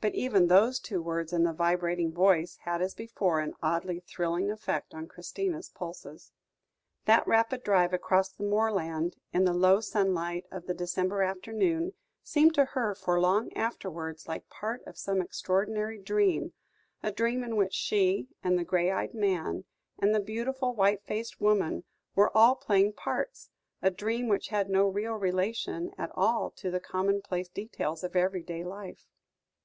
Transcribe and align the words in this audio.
But 0.00 0.14
even 0.14 0.46
those 0.46 0.78
two 0.78 1.02
words 1.02 1.32
in 1.32 1.42
the 1.42 1.52
vibrating 1.52 2.12
voice, 2.12 2.56
had, 2.58 2.80
as 2.80 2.94
before, 2.94 3.40
an 3.40 3.54
oddly 3.60 3.98
thrilling 3.98 4.48
effect 4.48 4.94
on 4.94 5.08
Christina's 5.08 5.70
pulses. 5.70 6.30
That 7.06 7.26
rapid 7.26 7.64
drive 7.64 7.92
across 7.92 8.30
the 8.30 8.44
moorland, 8.44 9.16
in 9.32 9.44
the 9.44 9.52
low 9.52 9.80
sunlight 9.80 10.46
of 10.52 10.66
the 10.68 10.72
December 10.72 11.24
afternoon, 11.24 11.94
seemed 12.22 12.54
to 12.54 12.64
her 12.64 12.94
for 12.94 13.18
long 13.20 13.52
afterwards, 13.54 14.28
like 14.28 14.48
part 14.48 14.84
of 14.86 14.96
some 14.96 15.20
extraordinary 15.20 15.98
dream 16.00 16.52
a 17.02 17.10
dream 17.10 17.42
in 17.42 17.56
which 17.56 17.74
she, 17.74 18.28
and 18.44 18.56
the 18.56 18.62
grey 18.64 18.92
eyed 18.92 19.14
man, 19.14 19.64
and 19.98 20.14
the 20.14 20.20
beautiful 20.20 20.76
white 20.76 21.02
faced 21.02 21.40
woman, 21.40 21.82
were 22.14 22.30
all 22.36 22.54
playing 22.54 22.92
parts; 22.92 23.50
a 23.82 23.90
dream 23.90 24.28
which 24.28 24.50
had 24.50 24.70
no 24.70 24.86
real 24.86 25.14
relation 25.14 25.90
at 25.98 26.12
all 26.14 26.52
to 26.52 26.70
the 26.70 26.78
commonplace 26.78 27.48
details 27.48 28.04
of 28.04 28.14
everyday 28.14 28.62
life. 28.62 29.08